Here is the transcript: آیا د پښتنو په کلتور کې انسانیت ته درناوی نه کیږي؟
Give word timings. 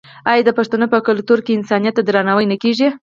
آیا 0.29 0.41
د 0.45 0.49
پښتنو 0.57 0.85
په 0.93 0.99
کلتور 1.07 1.39
کې 1.45 1.55
انسانیت 1.57 1.93
ته 1.97 2.01
درناوی 2.07 2.45
نه 2.51 2.57
کیږي؟ 2.63 2.87